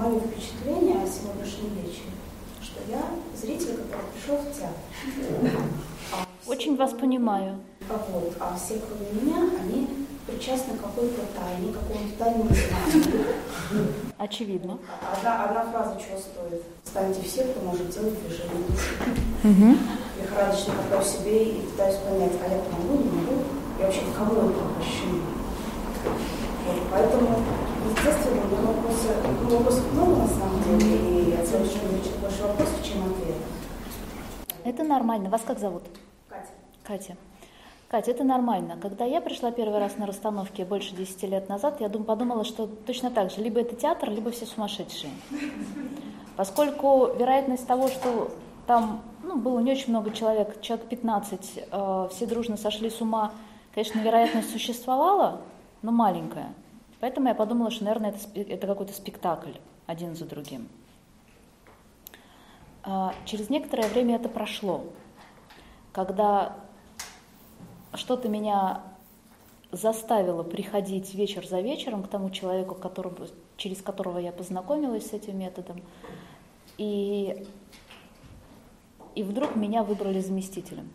[0.00, 2.10] мое впечатление о сегодняшнем вечере,
[2.62, 3.02] что я
[3.36, 5.60] зритель, который пришел в театр.
[6.12, 7.58] А Очень вас понимаю.
[7.88, 9.88] А вот, а все, кроме меня, они
[10.26, 13.88] причастны к какой-то тайне, какому-то тайному знанию.
[14.18, 14.78] Очевидно.
[15.16, 16.62] Одна, одна фраза чего стоит.
[16.84, 19.76] Станьте все, кто может делать движение души.
[20.20, 23.42] Лихорадочно копаю себе и пытаюсь понять, а я помогу, не могу.
[23.78, 25.22] И вообще, кому это обращение?
[26.04, 27.42] Вот, поэтому,
[27.88, 29.08] естественно, меня вопросы,
[29.42, 33.42] ну, вопросов много на самом деле, и от сегодняшнего вечера больше вопросов, чем ответов.
[34.64, 35.30] Это нормально.
[35.30, 35.82] Вас как зовут?
[36.28, 36.48] Катя.
[36.84, 37.16] Катя.
[37.88, 38.78] Катя, это нормально.
[38.80, 42.66] Когда я пришла первый раз на расстановке больше 10 лет назад, я дум, подумала, что
[42.66, 45.10] точно так же, либо это театр, либо все сумасшедшие.
[46.36, 48.30] Поскольку вероятность того, что
[48.66, 53.32] там ну, было не очень много человек, человек 15, э, все дружно сошли с ума,
[53.74, 55.40] конечно, вероятность существовала,
[55.82, 56.54] но маленькая.
[57.00, 59.52] Поэтому я подумала, что, наверное, это, это какой-то спектакль
[59.86, 60.68] один за другим.
[62.82, 64.84] А через некоторое время это прошло,
[65.92, 66.56] когда
[67.94, 68.82] что-то меня
[69.72, 73.16] заставило приходить вечер за вечером к тому человеку, которому,
[73.56, 75.82] через которого я познакомилась с этим методом.
[76.76, 77.46] И,
[79.14, 80.90] и вдруг меня выбрали заместителем.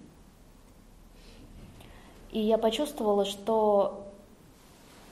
[2.32, 4.05] И я почувствовала, что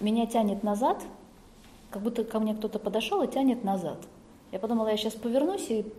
[0.04, 1.04] меня тянет назад,
[1.90, 3.98] как будто ко мне кто-то подошел и тянет назад.
[4.52, 5.92] Я подумала, я сейчас повернусь и...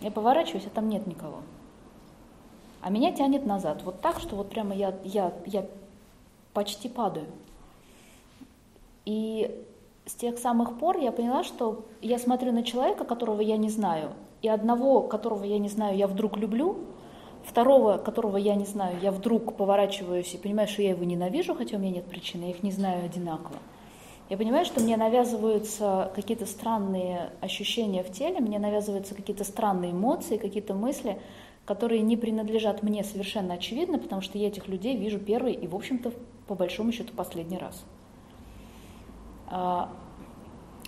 [0.00, 1.42] Я поворачиваюсь, а там нет никого
[2.82, 3.82] а меня тянет назад.
[3.84, 5.64] Вот так, что вот прямо я, я, я
[6.52, 7.26] почти падаю.
[9.04, 9.64] И
[10.04, 14.12] с тех самых пор я поняла, что я смотрю на человека, которого я не знаю,
[14.42, 16.76] и одного, которого я не знаю, я вдруг люблю,
[17.44, 21.76] второго, которого я не знаю, я вдруг поворачиваюсь и понимаю, что я его ненавижу, хотя
[21.76, 23.56] у меня нет причины, я их не знаю одинаково.
[24.28, 30.38] Я понимаю, что мне навязываются какие-то странные ощущения в теле, мне навязываются какие-то странные эмоции,
[30.38, 31.20] какие-то мысли,
[31.66, 35.76] которые не принадлежат мне совершенно очевидно, потому что я этих людей вижу первый и, в
[35.76, 36.12] общем-то,
[36.46, 37.84] по большому счету, последний раз.
[39.48, 39.90] А,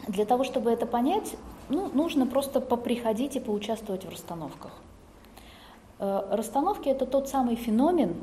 [0.09, 1.37] для того, чтобы это понять,
[1.69, 4.73] ну, нужно просто поприходить и поучаствовать в расстановках.
[5.99, 8.17] Э, расстановки– это тот самый феномен,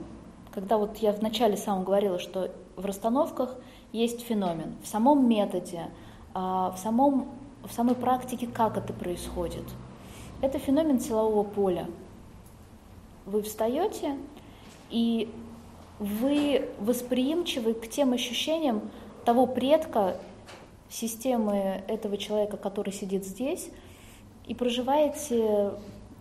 [0.53, 3.55] когда вот я вначале сам говорила, что в расстановках
[3.91, 5.87] есть феномен, в самом методе,
[6.33, 7.27] а, в, самом,
[7.63, 9.65] в самой практике, как это происходит.
[10.41, 11.87] Это феномен силового поля–
[13.25, 14.17] вы встаете,
[14.89, 15.29] и
[15.99, 18.89] вы восприимчивы к тем ощущениям
[19.25, 20.17] того предка,
[20.89, 23.69] системы этого человека, который сидит здесь,
[24.47, 25.71] и проживаете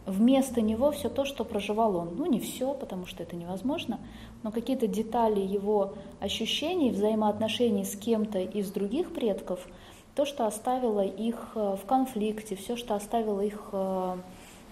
[0.06, 2.16] вместо него все то, что проживал он.
[2.16, 4.00] Ну, не все, потому что это невозможно,
[4.42, 9.66] но какие-то детали его ощущений, взаимоотношений с кем-то из других предков,
[10.14, 14.16] то, что оставило их э, в конфликте, все, что оставило их э,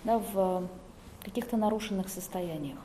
[0.04, 0.68] да, в
[1.22, 2.78] каких-то нарушенных состояниях.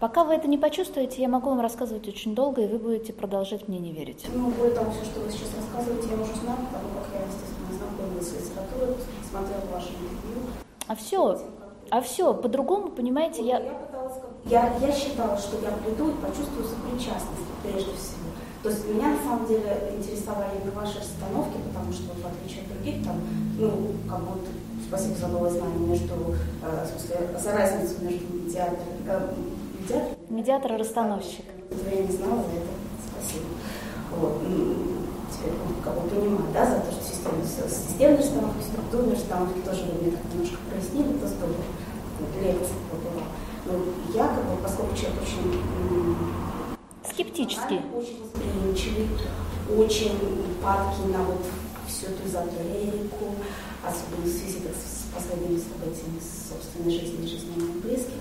[0.00, 3.68] Пока вы это не почувствуете, я могу вам рассказывать очень долго, и вы будете продолжать
[3.68, 4.26] мне не верить.
[4.34, 7.72] Ну, более того, все, что вы сейчас рассказываете, я уже знаю, потому как я, естественно,
[7.72, 8.96] знакомилась с литературой,
[9.30, 10.42] смотрела ваши интервью.
[10.86, 11.40] А все,
[11.90, 13.58] а все, по-другому, понимаете, я...
[13.58, 14.14] Я, пыталась,
[14.44, 18.28] я, я считала, что я приду и почувствую сопричастность, прежде всего.
[18.62, 22.72] То есть меня, на самом деле, интересовали именно ваши остановки, потому что, в отличие от
[22.72, 23.20] других, там,
[23.58, 23.70] ну,
[24.08, 24.50] как будто
[24.88, 26.14] спасибо за новое знание между,
[26.62, 29.34] э, в смысле, за разницу между медиатором, э,
[29.80, 31.44] медиатор, медиатор и расстановщик.
[31.70, 32.72] Этого я не знала, за это
[33.12, 33.46] спасибо.
[34.16, 34.40] Вот.
[35.32, 40.10] Теперь бы понимаю, да, за то, что системные, системные расстановки, структурные расстановки тоже вы мне
[40.12, 41.64] так немножко прояснили, это здорово.
[42.40, 43.24] Лекция была.
[43.66, 43.72] Но
[44.14, 46.16] я, как бы, поскольку человек очень
[47.10, 49.08] скептический, очень восприимчивый,
[49.76, 50.18] очень
[50.62, 51.44] падкий на вот
[51.88, 53.34] всю эту эзотерику,
[53.82, 58.20] особенно в связи так, с последними событиями собственной жизни и жизни моих близких.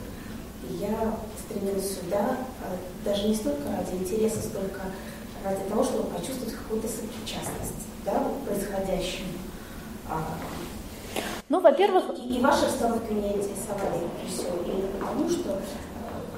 [0.70, 4.82] И я стремилась сюда а, даже не столько ради интереса, столько
[5.44, 9.34] ради того, чтобы почувствовать какую-то сопричастность да, вот, происходящему.
[10.10, 10.24] А,
[11.50, 12.18] ну, во-первых...
[12.18, 15.60] И, и ваши расстановки меня интересовали, прежде всего, именно потому, что, э,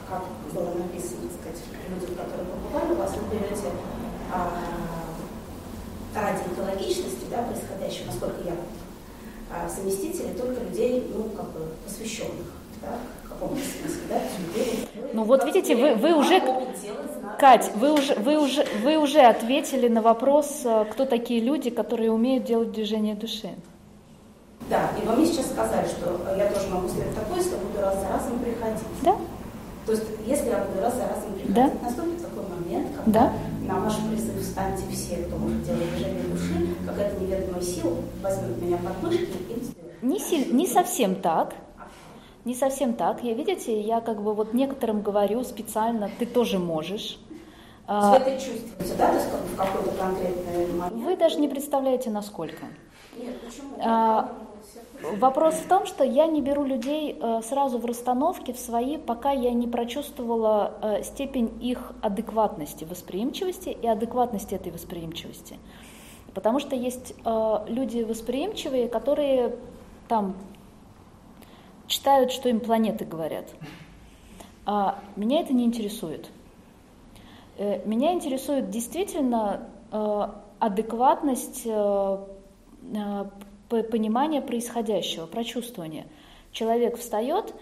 [0.09, 0.23] как
[0.53, 3.71] было написано, так сказать, люди, которые побывали у вас, вы берете
[4.33, 4.51] а,
[6.15, 8.55] ради экологичности да, происходящего, насколько я
[9.51, 12.47] а заместители только людей, ну, как бы, посвященных,
[12.81, 16.41] да, в каком-то смысле, да, людей, ну вот видите, вы, вы уже,
[17.45, 22.11] Кать, вы уже, вы, уже, вы уже ответили на вопрос, э, кто такие люди, которые
[22.11, 23.51] умеют делать движение души.
[24.67, 27.99] Да, и вы мне сейчас сказали, что я тоже могу сделать такое, если буду раз
[27.99, 28.81] за разом приходить.
[29.03, 29.15] Да.
[29.85, 31.71] То есть, если я буду раз за разом приходить, да.
[31.83, 33.73] наступит такой момент, когда да.
[33.75, 38.77] на ваш призыв «Встаньте все, кто может делать движение души», какая-то неведомая сила возьмет меня
[38.77, 40.01] под мышки и сделает.
[40.01, 41.53] Не, силь, не совсем так.
[42.43, 43.23] Не совсем так.
[43.23, 47.19] Я, видите, я как бы вот некоторым говорю специально, ты тоже можешь.
[47.87, 51.03] А, вы это чувствуете, да, в какой-то конкретный момент?
[51.03, 52.65] Вы даже не представляете, насколько.
[53.17, 53.77] Нет, почему?
[53.79, 54.31] А,
[55.17, 59.31] вопрос в том, что я не беру людей э, сразу в расстановке в свои, пока
[59.31, 65.57] я не прочувствовала э, степень их адекватности, восприимчивости и адекватности этой восприимчивости.
[66.33, 69.55] Потому что есть э, люди восприимчивые, которые
[70.07, 70.35] там
[71.87, 73.45] читают, что им планеты говорят.
[74.65, 76.29] А меня это не интересует.
[77.57, 80.27] Э, меня интересует действительно э,
[80.59, 82.17] адекватность э,
[83.69, 86.05] понимания происходящего, прочувствования.
[86.51, 87.53] Человек встает,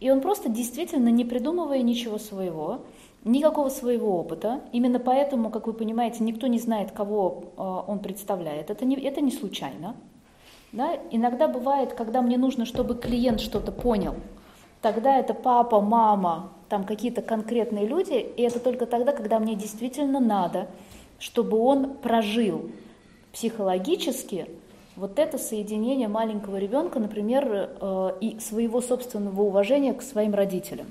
[0.00, 2.82] и он просто действительно не придумывая ничего своего,
[3.24, 4.60] никакого своего опыта.
[4.72, 8.70] Именно поэтому, как вы понимаете, никто не знает, кого он представляет.
[8.70, 9.96] Это не, это не случайно.
[10.70, 10.98] Да?
[11.10, 14.14] Иногда бывает, когда мне нужно, чтобы клиент что-то понял,
[14.82, 20.20] тогда это папа, мама, там какие-то конкретные люди, и это только тогда, когда мне действительно
[20.20, 20.68] надо,
[21.18, 22.70] чтобы он прожил
[23.32, 24.46] психологически
[24.96, 30.86] вот это соединение маленького ребенка, например, э, и своего собственного уважения к своим родителям.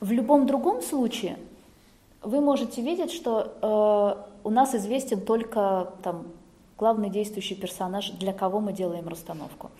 [0.00, 1.36] В любом другом случае
[2.22, 6.26] вы можете видеть, что э, у нас известен только там,
[6.78, 9.70] главный действующий персонаж, для кого мы делаем расстановку.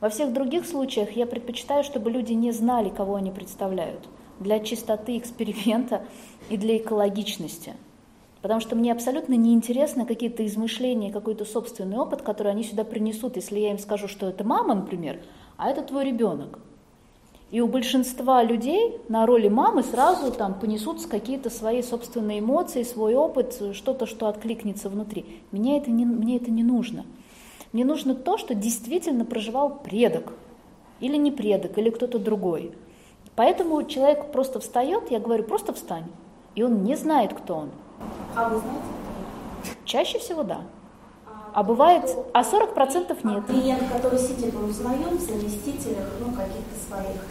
[0.00, 4.06] Во всех других случаях я предпочитаю, чтобы люди не знали, кого они представляют,
[4.38, 6.02] для чистоты эксперимента
[6.50, 7.74] и для экологичности.
[8.42, 13.58] Потому что мне абсолютно неинтересны какие-то измышления, какой-то собственный опыт, который они сюда принесут, если
[13.58, 15.20] я им скажу, что это мама, например,
[15.56, 16.58] а это твой ребенок.
[17.50, 23.14] И у большинства людей на роли мамы сразу там понесутся какие-то свои собственные эмоции, свой
[23.14, 25.24] опыт, что-то, что откликнется внутри.
[25.52, 27.06] Мне это, не, мне это не нужно.
[27.72, 30.32] Мне нужно то, что действительно проживал предок,
[31.00, 32.72] или не предок, или кто-то другой.
[33.34, 36.06] Поэтому человек просто встает, я говорю, просто встань,
[36.54, 37.70] и он не знает, кто он.
[38.34, 39.76] А вы знаете?
[39.84, 40.62] Чаще всего да.
[41.52, 43.44] А бывает, а 40% нет.
[43.48, 47.22] А клиент, который сидит, он узнает в заместителях, ну, каких-то своих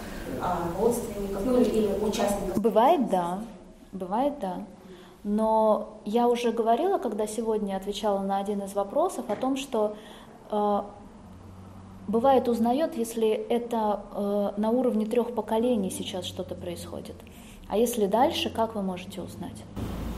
[0.41, 2.59] а, родственников, ну, или участников.
[2.59, 3.39] Бывает, да.
[3.91, 4.63] Бывает, да.
[5.23, 9.95] Но я уже говорила, когда сегодня отвечала на один из вопросов, о том, что
[12.07, 17.15] бывает узнает, если это э, на уровне трех поколений сейчас что-то происходит.
[17.67, 19.63] А если дальше, как вы можете узнать?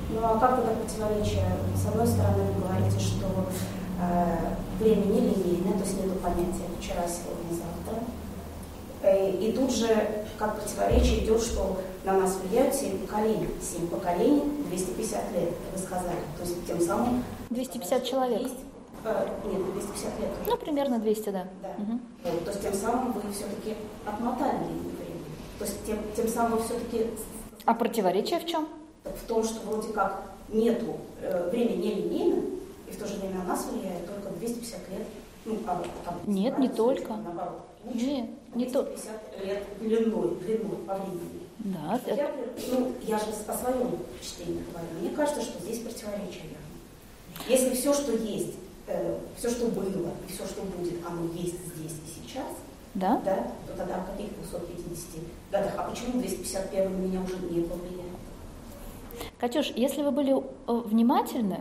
[0.09, 1.45] Ну а как это противоречие?
[1.75, 3.25] С одной стороны, вы говорите, что
[3.99, 8.03] Э, время нелинейное, то есть нет понятия вчера, сегодня, завтра.
[9.01, 9.87] Э, и тут же
[10.37, 13.49] как противоречие идет, что на нас влияют 7 поколений.
[13.59, 16.19] 7 поколений, 250 лет, вы сказали.
[16.37, 17.23] То есть тем самым...
[17.49, 18.41] 250 человек.
[18.41, 18.55] 200,
[19.07, 20.29] э, нет, 250 лет.
[20.47, 21.47] Ну, примерно 200, да.
[21.61, 21.69] да.
[21.77, 21.99] Угу.
[22.23, 23.75] Вот, то есть тем самым вы все-таки
[24.05, 25.25] отмотали линию времени.
[25.59, 27.07] То есть тем, тем самым все-таки...
[27.65, 28.67] А противоречие в чем?
[29.03, 32.43] В том, что вроде как нету, э, время нелинейно,
[32.87, 35.07] и в то же время на нас влияет только 250 лет.
[35.45, 37.13] Ну, а, там, Нет, не только.
[37.15, 38.83] Наоборот, Нет, не то.
[38.83, 41.47] 250 лет длиной, длиной по времени.
[41.59, 42.31] Да, я, это...
[42.71, 44.87] ну, я же о своем впечатлении говорю.
[44.99, 46.43] Мне кажется, что здесь противоречие.
[47.47, 48.55] Если все, что есть,
[48.87, 52.47] э, все, что было и все, что будет, оно есть здесь и сейчас,
[52.93, 53.21] да?
[53.23, 55.73] Да, то тогда в каких 250 годах?
[55.77, 58.11] А почему 251 на меня уже не повлияет?
[59.39, 61.59] Катюш, если вы были э, внимательны,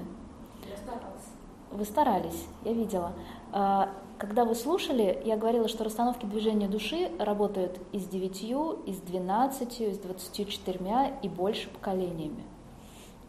[1.70, 3.12] вы старались, я видела.
[3.52, 8.92] А, когда вы слушали, я говорила, что расстановки движения души работают и с девятью, и
[8.92, 12.42] с двенадцатью, и с двадцатью четырьмя и больше поколениями.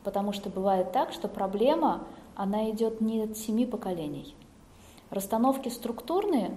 [0.03, 2.05] Потому что бывает так, что проблема,
[2.37, 4.35] она идет не от семи поколений.
[5.09, 6.55] Расстановки структурные,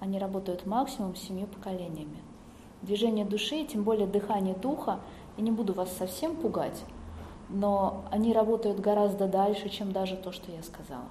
[0.00, 2.18] они работают максимум семью поколениями.
[2.82, 4.98] Движение души, тем более дыхание духа,
[5.36, 6.84] я не буду вас совсем пугать,
[7.48, 11.08] но они работают гораздо дальше, чем даже то, что я сказала.